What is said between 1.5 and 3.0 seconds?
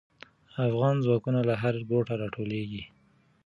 هر ګوټه راټولېږي.